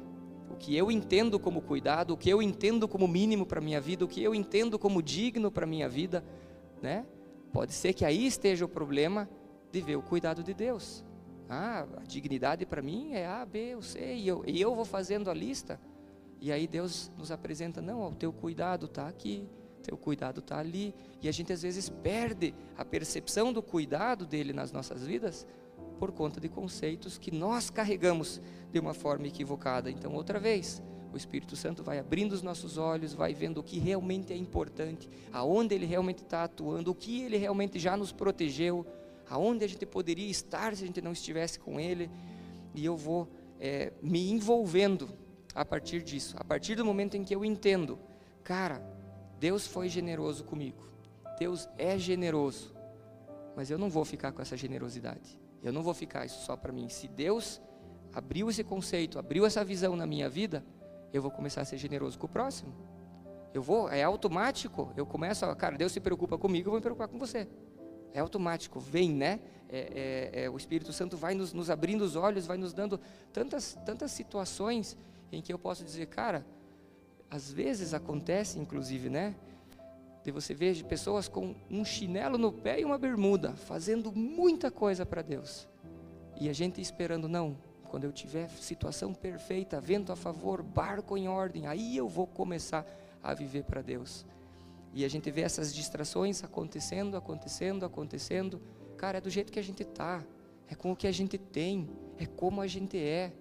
[0.50, 4.04] O que eu entendo como cuidado, o que eu entendo como mínimo para minha vida,
[4.04, 6.24] o que eu entendo como digno para minha vida,
[6.82, 7.06] né?
[7.52, 9.28] Pode ser que aí esteja o problema
[9.70, 11.04] de ver o cuidado de Deus.
[11.48, 14.84] Ah, a dignidade para mim é A, B, ou C, e eu, e eu vou
[14.84, 15.80] fazendo a lista.
[16.40, 19.48] E aí Deus nos apresenta: não, o teu cuidado está aqui,
[19.82, 20.94] teu cuidado está ali.
[21.20, 25.46] E a gente às vezes perde a percepção do cuidado dele nas nossas vidas
[25.98, 28.40] por conta de conceitos que nós carregamos
[28.72, 29.90] de uma forma equivocada.
[29.90, 33.78] Então, outra vez, o Espírito Santo vai abrindo os nossos olhos, vai vendo o que
[33.78, 38.86] realmente é importante, aonde ele realmente está atuando, o que ele realmente já nos protegeu,
[39.30, 42.10] aonde a gente poderia estar se a gente não estivesse com ele.
[42.74, 43.28] E eu vou
[43.60, 45.08] é, me envolvendo
[45.54, 47.98] a partir disso, a partir do momento em que eu entendo,
[48.42, 48.82] cara,
[49.38, 50.90] Deus foi generoso comigo,
[51.38, 52.74] Deus é generoso,
[53.56, 55.40] mas eu não vou ficar com essa generosidade.
[55.62, 56.88] Eu não vou ficar isso só para mim.
[56.88, 57.60] Se Deus
[58.12, 60.64] abriu esse conceito, abriu essa visão na minha vida,
[61.12, 62.72] eu vou começar a ser generoso com o próximo.
[63.52, 64.92] Eu vou, é automático.
[64.96, 67.46] Eu começo, a, cara, Deus se preocupa comigo, eu vou me preocupar com você.
[68.12, 69.40] É automático, vem, né?
[69.68, 72.98] É, é, é, o Espírito Santo vai nos, nos, abrindo os olhos, vai nos dando
[73.32, 74.96] tantas, tantas situações
[75.30, 76.44] em que eu posso dizer, cara,
[77.30, 79.34] às vezes acontece, inclusive, né?
[80.22, 85.06] de você ver pessoas com um chinelo no pé e uma bermuda, fazendo muita coisa
[85.06, 85.66] para Deus.
[86.38, 87.56] E a gente esperando, não,
[87.88, 92.86] quando eu tiver situação perfeita, vento a favor, barco em ordem, aí eu vou começar
[93.22, 94.26] a viver para Deus.
[94.92, 98.60] E a gente vê essas distrações acontecendo, acontecendo, acontecendo.
[98.96, 100.24] Cara, é do jeito que a gente tá,
[100.68, 103.32] é com o que a gente tem, é como a gente é.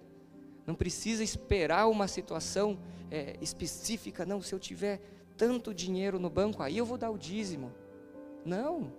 [0.66, 2.78] Não precisa esperar uma situação
[3.10, 4.40] é, específica, não.
[4.40, 5.00] Se eu tiver
[5.36, 7.72] tanto dinheiro no banco, aí eu vou dar o dízimo.
[8.44, 8.92] Não,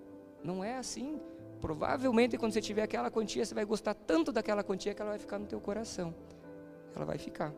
[0.43, 1.19] não é assim.
[1.61, 5.19] Provavelmente quando você tiver aquela quantia, você vai gostar tanto daquela quantia que ela vai
[5.19, 6.13] ficar no teu coração.
[6.95, 7.53] Ela vai ficar.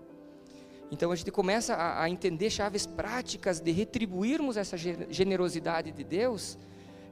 [0.94, 6.56] Então a gente começa a, a entender chaves práticas de retribuirmos essa generosidade de Deus,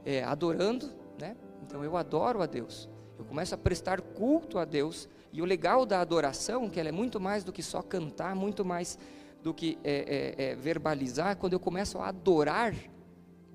[0.06, 1.36] é, adorando, né?
[1.64, 2.88] Então eu adoro a Deus.
[3.18, 5.08] Eu começo a prestar culto a Deus.
[5.32, 8.64] E o legal da adoração, que ela é muito mais do que só cantar, muito
[8.64, 8.96] mais
[9.42, 12.72] do que é, é, é, verbalizar, quando eu começo a adorar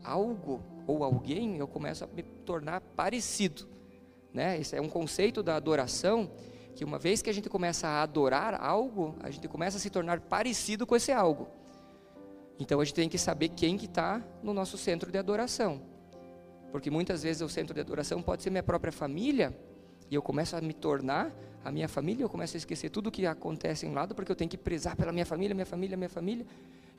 [0.03, 3.65] algo ou alguém, eu começo a me tornar parecido.
[4.33, 4.59] Né?
[4.59, 6.29] Esse é um conceito da adoração,
[6.77, 9.89] que uma vez que a gente começa a adorar algo, a gente começa a se
[9.89, 11.47] tornar parecido com esse algo.
[12.59, 15.81] Então a gente tem que saber quem que está no nosso centro de adoração.
[16.71, 19.57] Porque muitas vezes o centro de adoração pode ser minha própria família,
[20.09, 21.33] e eu começo a me tornar
[21.65, 24.49] a minha família, eu começo a esquecer tudo que acontece em lado, porque eu tenho
[24.49, 26.45] que prezar pela minha família, minha família, minha família.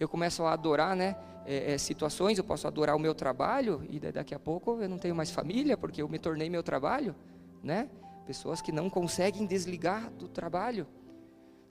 [0.01, 4.01] Eu começo a adorar né, é, é, situações, eu posso adorar o meu trabalho, e
[4.01, 7.15] daqui a pouco eu não tenho mais família, porque eu me tornei meu trabalho.
[7.63, 7.89] Né?
[8.29, 10.87] Pessoas que não conseguem desligar do trabalho.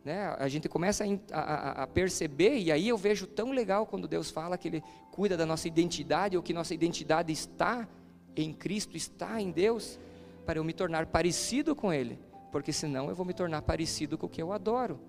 [0.03, 0.35] Né?
[0.37, 4.29] A gente começa a, a, a, perceber, e aí eu vejo tão legal quando Deus
[4.29, 7.87] fala que Ele cuida da nossa identidade, ou que nossa identidade está
[8.35, 9.99] em Cristo, está em Deus,
[10.45, 12.19] para eu me tornar parecido com Ele
[12.51, 14.99] porque senão eu vou me tornar parecido com o que eu adoro.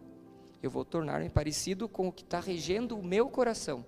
[0.62, 3.87] Eu vou tornar-me parecido com o que está regendo o meu coração.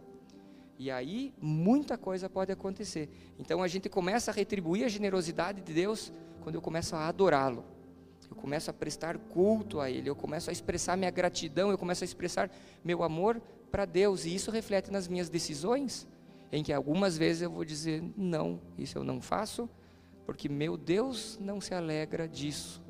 [0.80, 3.10] E aí muita coisa pode acontecer.
[3.38, 6.10] Então a gente começa a retribuir a generosidade de Deus
[6.42, 7.62] quando eu começo a adorá-lo.
[8.30, 12.02] Eu começo a prestar culto a Ele, eu começo a expressar minha gratidão, eu começo
[12.02, 12.50] a expressar
[12.82, 14.24] meu amor para Deus.
[14.24, 16.08] E isso reflete nas minhas decisões,
[16.50, 19.68] em que algumas vezes eu vou dizer: não, isso eu não faço,
[20.24, 22.82] porque meu Deus não se alegra disso.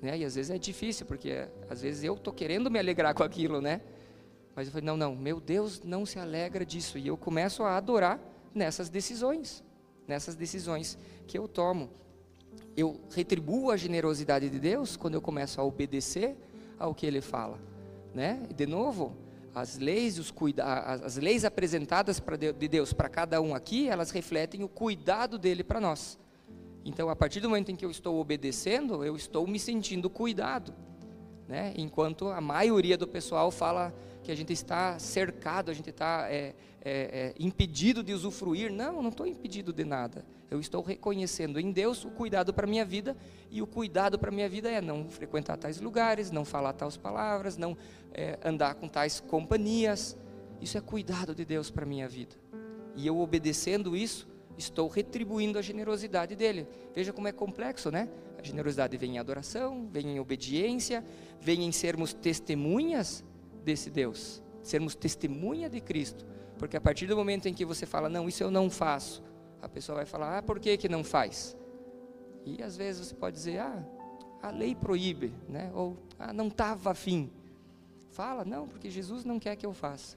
[0.00, 0.16] Né?
[0.16, 3.60] E às vezes é difícil, porque às vezes eu estou querendo me alegrar com aquilo,
[3.60, 3.82] né?
[4.56, 6.96] Mas eu falei, não, não, meu Deus não se alegra disso.
[6.96, 8.18] E eu começo a adorar
[8.54, 9.62] nessas decisões,
[10.08, 11.90] nessas decisões que eu tomo.
[12.74, 16.34] Eu retribuo a generosidade de Deus quando eu começo a obedecer
[16.78, 17.60] ao que Ele fala,
[18.14, 18.42] né?
[18.48, 19.14] E de novo,
[19.54, 22.22] as leis, os cuida as leis apresentadas
[22.58, 26.18] de Deus para cada um aqui, elas refletem o cuidado dele para nós.
[26.82, 30.74] Então, a partir do momento em que eu estou obedecendo, eu estou me sentindo cuidado.
[31.48, 31.74] Né?
[31.76, 33.94] Enquanto a maioria do pessoal fala
[34.26, 38.72] que a gente está cercado, a gente está é, é, é, impedido de usufruir.
[38.72, 40.26] Não, não estou impedido de nada.
[40.50, 43.16] Eu estou reconhecendo em Deus o cuidado para a minha vida,
[43.52, 46.96] e o cuidado para a minha vida é não frequentar tais lugares, não falar tais
[46.96, 47.78] palavras, não
[48.12, 50.16] é, andar com tais companhias.
[50.60, 52.34] Isso é cuidado de Deus para a minha vida.
[52.96, 54.26] E eu obedecendo isso,
[54.58, 56.66] estou retribuindo a generosidade dele.
[56.92, 58.08] Veja como é complexo, né?
[58.36, 61.04] A generosidade vem em adoração, vem em obediência,
[61.40, 63.24] vem em sermos testemunhas
[63.66, 66.24] desse Deus, sermos testemunha de Cristo.
[66.56, 69.22] Porque a partir do momento em que você fala, não, isso eu não faço,
[69.60, 71.56] a pessoa vai falar, ah, por que, que não faz?
[72.44, 73.84] E às vezes você pode dizer, ah,
[74.40, 75.70] a lei proíbe, né?
[75.74, 77.30] ou ah, não estava afim.
[78.10, 80.16] Fala, não, porque Jesus não quer que eu faça.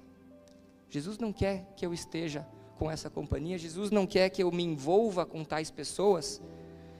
[0.90, 4.64] Jesus não quer que eu esteja com essa companhia, Jesus não quer que eu me
[4.64, 6.42] envolva com tais pessoas.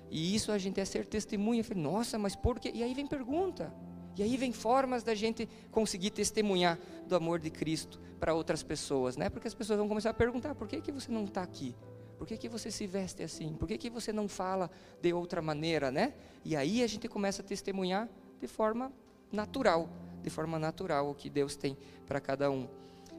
[0.10, 1.64] E isso a gente é ser testemunha.
[1.76, 2.72] Nossa, mas por quê?
[2.74, 3.72] E aí vem pergunta.
[4.20, 6.78] E aí vem formas da gente conseguir testemunhar
[7.08, 9.30] do amor de Cristo para outras pessoas, né?
[9.30, 11.74] Porque as pessoas vão começar a perguntar: por que, que você não está aqui?
[12.18, 13.54] Por que, que você se veste assim?
[13.54, 14.70] Por que, que você não fala
[15.02, 16.14] de outra maneira, né?
[16.44, 18.10] E aí a gente começa a testemunhar
[18.42, 18.92] de forma
[19.32, 19.90] natural,
[20.22, 22.68] de forma natural o que Deus tem para cada um.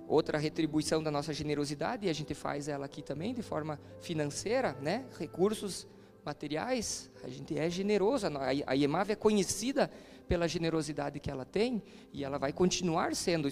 [0.06, 4.76] Outra retribuição da nossa generosidade, e a gente faz ela aqui também de forma financeira,
[4.82, 5.06] né?
[5.18, 5.88] Recursos
[6.22, 8.26] materiais, a gente é generoso.
[8.66, 9.90] A IEMAV é conhecida
[10.30, 13.48] pela generosidade que ela tem e ela vai continuar sendo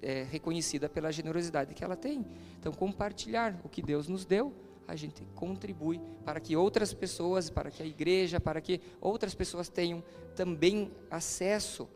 [0.00, 2.24] é, reconhecida pela generosidade que ela tem.
[2.58, 4.50] Então, compartilhar o que Deus nos deu
[4.88, 9.68] a gente contribui para que outras pessoas, para que a igreja, para que outras pessoas
[9.68, 10.02] tenham
[10.34, 11.86] também acesso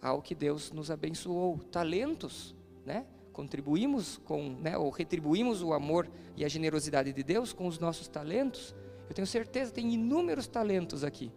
[0.00, 2.54] ao que Deus nos abençoou, talentos,
[2.86, 3.04] né?
[3.32, 8.06] Contribuímos com, né, ou retribuímos o amor e a generosidade de Deus com os nossos
[8.06, 8.72] talentos.
[9.08, 11.32] Eu tenho certeza, tem inúmeros talentos aqui.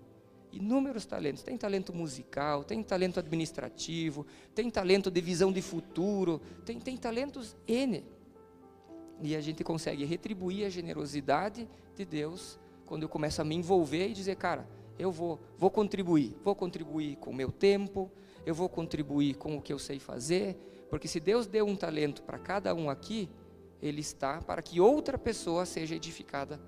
[0.53, 1.41] Inúmeros talentos.
[1.41, 7.55] Tem talento musical, tem talento administrativo, tem talento de visão de futuro, tem, tem talentos
[7.67, 8.03] N.
[9.21, 14.09] E a gente consegue retribuir a generosidade de Deus quando eu começo a me envolver
[14.09, 14.67] e dizer, cara,
[14.99, 18.11] eu vou, vou contribuir, vou contribuir com o meu tempo,
[18.45, 20.55] eu vou contribuir com o que eu sei fazer,
[20.89, 23.29] porque se Deus deu um talento para cada um aqui,
[23.81, 26.61] ele está para que outra pessoa seja edificada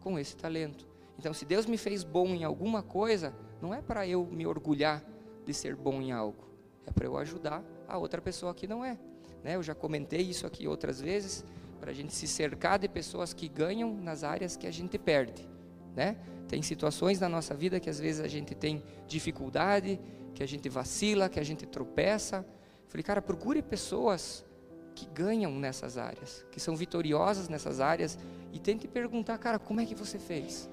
[0.00, 0.91] com esse talento.
[1.22, 5.04] Então, se Deus me fez bom em alguma coisa, não é para eu me orgulhar
[5.46, 6.44] de ser bom em algo,
[6.84, 8.98] é para eu ajudar a outra pessoa que não é.
[9.44, 9.54] Né?
[9.54, 11.44] Eu já comentei isso aqui outras vezes
[11.78, 15.48] para a gente se cercar de pessoas que ganham nas áreas que a gente perde,
[15.94, 16.16] né?
[16.48, 20.00] Tem situações na nossa vida que às vezes a gente tem dificuldade,
[20.34, 22.44] que a gente vacila, que a gente tropeça.
[22.88, 24.44] Falei, cara, procure pessoas
[24.92, 28.18] que ganham nessas áreas, que são vitoriosas nessas áreas
[28.52, 30.68] e tente perguntar, cara, como é que você fez?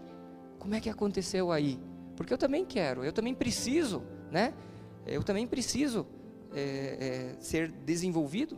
[0.59, 1.79] Como é que aconteceu aí?
[2.15, 4.53] Porque eu também quero, eu também preciso, né?
[5.07, 6.05] Eu também preciso
[6.53, 8.57] é, é, ser desenvolvido,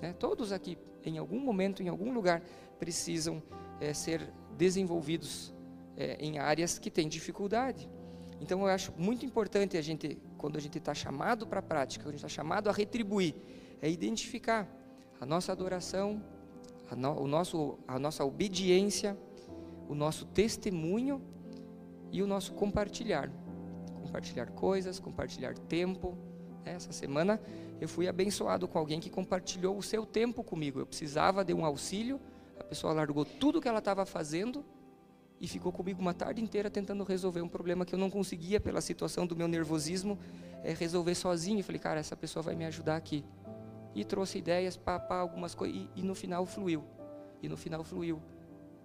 [0.00, 0.14] né?
[0.14, 2.42] Todos aqui em algum momento, em algum lugar,
[2.78, 3.42] precisam
[3.80, 5.52] é, ser desenvolvidos
[5.96, 7.88] é, em áreas que têm dificuldade.
[8.40, 12.04] Então, eu acho muito importante a gente, quando a gente está chamado para a prática,
[12.04, 13.34] quando a gente está chamado a retribuir,
[13.80, 14.68] é identificar
[15.20, 16.22] a nossa adoração,
[16.90, 19.16] a, no, o nosso, a nossa obediência,
[19.88, 21.20] o nosso testemunho
[22.12, 23.32] e o nosso compartilhar.
[24.02, 26.16] Compartilhar coisas, compartilhar tempo.
[26.64, 27.40] Essa semana
[27.80, 30.78] eu fui abençoado com alguém que compartilhou o seu tempo comigo.
[30.78, 32.20] Eu precisava de um auxílio,
[32.60, 34.64] a pessoa largou tudo que ela estava fazendo
[35.40, 38.80] e ficou comigo uma tarde inteira tentando resolver um problema que eu não conseguia, pela
[38.80, 40.16] situação do meu nervosismo,
[40.62, 41.58] é, resolver sozinho.
[41.58, 43.24] Eu falei, cara, essa pessoa vai me ajudar aqui.
[43.92, 46.84] E trouxe ideias, pá, pá, algumas coisas, e, e no final fluiu.
[47.42, 48.22] E no final fluiu.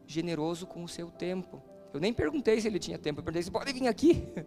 [0.08, 1.62] Generoso com o seu tempo.
[1.98, 4.24] Eu nem perguntei se ele tinha tempo, eu perguntei se pode vir aqui.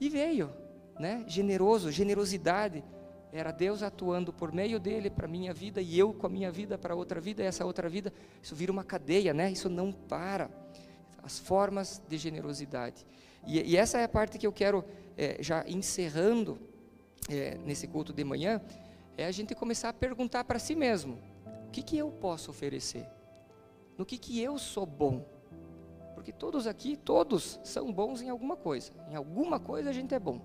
[0.00, 0.48] E veio,
[0.96, 1.24] né?
[1.26, 2.84] Generoso, generosidade
[3.32, 6.50] era Deus atuando por meio dele para a minha vida e eu com a minha
[6.50, 9.50] vida para outra vida, e essa outra vida, isso vira uma cadeia, né?
[9.50, 10.48] Isso não para.
[11.22, 13.04] As formas de generosidade.
[13.46, 14.84] E, e essa é a parte que eu quero,
[15.16, 16.58] é, já encerrando
[17.28, 18.62] é, nesse culto de manhã,
[19.16, 21.18] é a gente começar a perguntar para si mesmo:
[21.66, 23.04] o que, que eu posso oferecer?
[23.98, 25.37] No que, que eu sou bom?
[26.28, 28.92] Porque todos aqui, todos são bons em alguma coisa.
[29.10, 30.38] Em alguma coisa a gente é bom,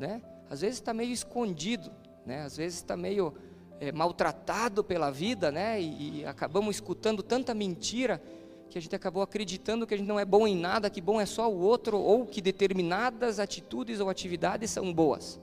[0.00, 0.20] né?
[0.50, 1.92] às vezes está meio escondido,
[2.24, 2.42] né?
[2.42, 3.32] às vezes está meio
[3.78, 5.80] é, maltratado pela vida, né?
[5.80, 8.20] E, e, acabamos escutando tanta mentira
[8.68, 11.20] que a gente acabou acreditando que a gente não é bom em nada, que bom
[11.20, 15.40] é só o outro, ou que determinadas atitudes ou atividades são boas,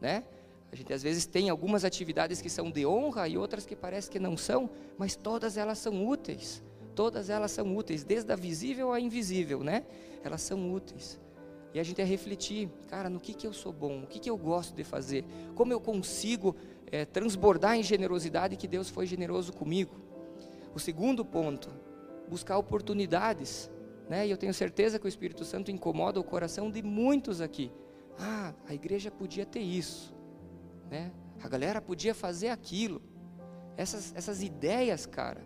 [0.00, 0.24] né?
[0.72, 4.10] A gente às vezes tem algumas atividades que são de honra e outras que parece
[4.10, 6.60] que não são, mas todas elas são úteis.
[6.94, 9.84] Todas elas são úteis, desde a visível à invisível, né?
[10.22, 11.20] Elas são úteis.
[11.72, 14.30] E a gente é refletir, cara, no que, que eu sou bom, o que, que
[14.30, 15.24] eu gosto de fazer,
[15.56, 16.54] como eu consigo
[16.86, 19.96] é, transbordar em generosidade que Deus foi generoso comigo.
[20.72, 21.68] O segundo ponto,
[22.28, 23.68] buscar oportunidades,
[24.08, 24.26] né?
[24.26, 27.72] E eu tenho certeza que o Espírito Santo incomoda o coração de muitos aqui.
[28.18, 30.14] Ah, a igreja podia ter isso,
[30.88, 31.10] né?
[31.42, 33.02] A galera podia fazer aquilo.
[33.76, 35.44] Essas, essas ideias, cara,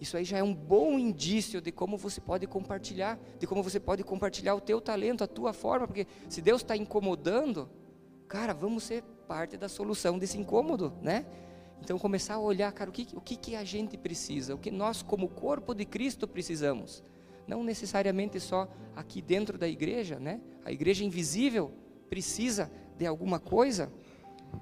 [0.00, 3.78] Isso aí já é um bom indício de como você pode compartilhar, de como você
[3.78, 7.68] pode compartilhar o teu talento, a tua forma, porque se Deus está incomodando,
[8.26, 11.26] cara, vamos ser parte da solução desse incômodo, né?
[11.82, 14.70] Então começar a olhar, cara, o que, o que, que a gente precisa, o que
[14.70, 17.04] nós como corpo de Cristo precisamos.
[17.46, 20.40] Não necessariamente só aqui dentro da igreja, né?
[20.64, 21.72] A igreja invisível
[22.08, 23.92] precisa de alguma coisa,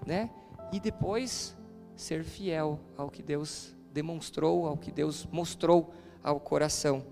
[0.04, 0.30] né?
[0.72, 1.56] E depois
[1.94, 5.92] ser fiel ao que Deus demonstrou, ao que Deus mostrou
[6.22, 7.04] ao coração,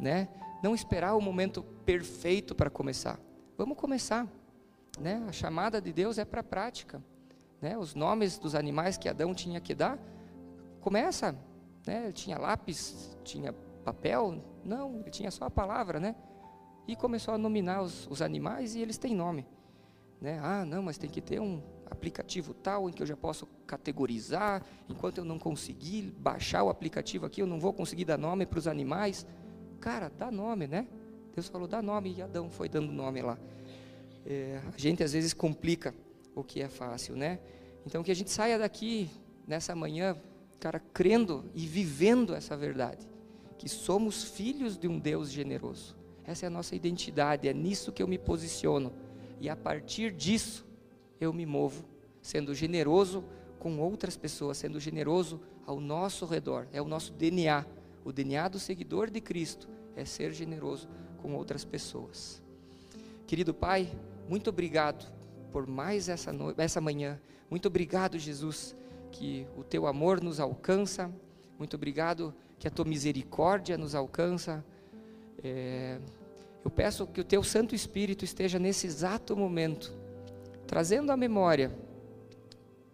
[0.00, 0.28] né?
[0.62, 3.20] Não esperar o momento perfeito para começar.
[3.58, 4.26] Vamos começar,
[4.98, 5.22] né?
[5.28, 7.04] A chamada de Deus é para a prática,
[7.60, 7.76] né?
[7.76, 9.98] Os nomes dos animais que Adão tinha que dar,
[10.80, 11.36] começa,
[11.86, 12.04] né?
[12.04, 13.52] Ele tinha lápis, tinha
[13.84, 16.16] papel, não, ele tinha só a palavra, né?
[16.88, 19.46] E começou a nominar os, os animais e eles têm nome,
[20.18, 20.40] né?
[20.42, 21.62] Ah, não, mas tem que ter um
[21.92, 24.64] aplicativo tal em que eu já posso categorizar.
[24.88, 28.58] Enquanto eu não conseguir baixar o aplicativo aqui, eu não vou conseguir dar nome para
[28.58, 29.26] os animais.
[29.80, 30.86] Cara, dá nome, né?
[31.34, 33.38] Deus falou, dá nome, e Adão foi dando nome lá.
[34.26, 35.94] É, a gente às vezes complica
[36.34, 37.38] o que é fácil, né?
[37.86, 39.10] Então que a gente saia daqui
[39.46, 40.16] nessa manhã,
[40.60, 43.08] cara, crendo e vivendo essa verdade,
[43.58, 45.96] que somos filhos de um Deus generoso.
[46.24, 48.92] Essa é a nossa identidade, é nisso que eu me posiciono.
[49.40, 50.64] E a partir disso,
[51.22, 51.84] eu me movo,
[52.20, 53.24] sendo generoso
[53.58, 56.66] com outras pessoas, sendo generoso ao nosso redor.
[56.72, 57.64] É o nosso DNA.
[58.04, 62.42] O DNA do seguidor de Cristo é ser generoso com outras pessoas.
[63.26, 63.88] Querido Pai,
[64.28, 65.12] muito obrigado
[65.52, 66.52] por mais essa, no...
[66.58, 67.20] essa manhã.
[67.48, 68.74] Muito obrigado, Jesus,
[69.12, 71.08] que o teu amor nos alcança.
[71.56, 74.64] Muito obrigado que a tua misericórdia nos alcança.
[75.42, 76.00] É...
[76.64, 80.01] Eu peço que o teu Santo Espírito esteja nesse exato momento
[80.72, 81.70] trazendo à memória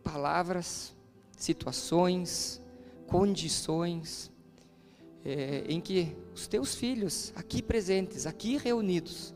[0.02, 0.92] palavras,
[1.36, 2.60] situações,
[3.06, 4.32] condições
[5.24, 9.32] é, em que os teus filhos, aqui presentes, aqui reunidos,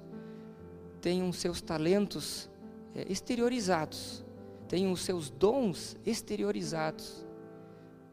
[1.01, 2.51] tenham seus talentos
[2.97, 4.24] é, exteriorizados,
[4.66, 7.24] tenham os seus dons exteriorizados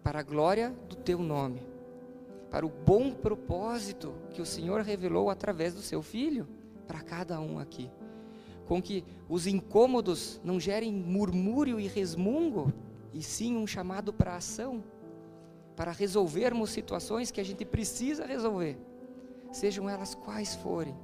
[0.03, 1.63] para a glória do teu nome,
[2.51, 6.47] para o bom propósito que o Senhor revelou através do seu filho
[6.86, 7.89] para cada um aqui
[8.70, 12.72] com que os incômodos não gerem murmúrio e resmungo,
[13.11, 14.84] e sim um chamado para ação,
[15.76, 18.78] para resolvermos situações que a gente precisa resolver,
[19.51, 20.95] sejam elas quais forem.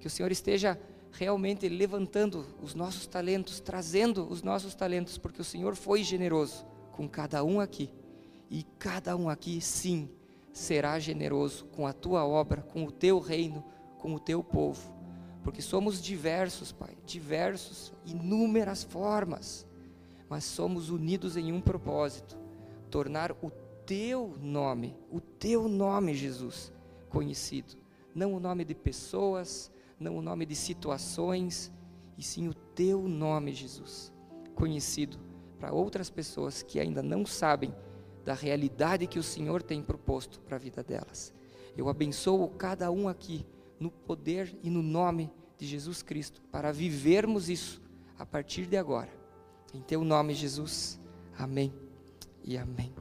[0.00, 0.76] Que o Senhor esteja
[1.12, 7.08] realmente levantando os nossos talentos, trazendo os nossos talentos, porque o Senhor foi generoso com
[7.08, 7.88] cada um aqui,
[8.50, 10.10] e cada um aqui, sim,
[10.52, 13.64] será generoso com a tua obra, com o teu reino,
[13.96, 14.92] com o teu povo
[15.44, 19.66] porque somos diversos, Pai, diversos, inúmeras formas,
[20.28, 22.36] mas somos unidos em um propósito:
[22.90, 23.52] tornar o
[23.84, 26.72] teu nome, o teu nome, Jesus,
[27.10, 27.76] conhecido.
[28.14, 29.70] Não o nome de pessoas,
[30.00, 31.70] não o nome de situações,
[32.16, 34.12] e sim o teu nome, Jesus,
[34.54, 35.18] conhecido
[35.58, 37.74] para outras pessoas que ainda não sabem
[38.24, 41.34] da realidade que o Senhor tem proposto para a vida delas.
[41.76, 43.44] Eu abençoo cada um aqui
[43.84, 47.82] no poder e no nome de Jesus Cristo, para vivermos isso
[48.18, 49.10] a partir de agora.
[49.74, 50.98] Em teu nome, Jesus.
[51.36, 51.70] Amém
[52.42, 52.94] e amém.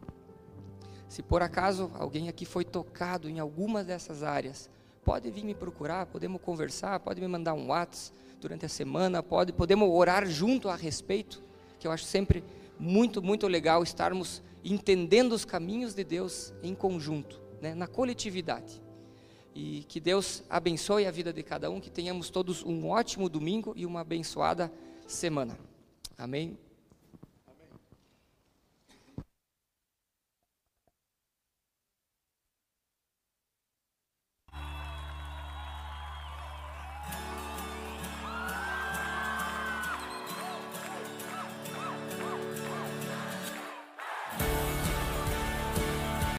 [1.07, 4.69] Se por acaso alguém aqui foi tocado em alguma dessas áreas,
[5.05, 9.53] pode vir me procurar, podemos conversar, pode me mandar um WhatsApp durante a semana, pode,
[9.53, 11.41] podemos orar junto a respeito,
[11.79, 12.43] que eu acho sempre
[12.77, 18.82] muito, muito legal estarmos entendendo os caminhos de Deus em conjunto, né, na coletividade.
[19.55, 23.73] E que Deus abençoe a vida de cada um, que tenhamos todos um ótimo domingo
[23.75, 24.71] e uma abençoada
[25.07, 25.57] semana.
[26.17, 26.57] Amém.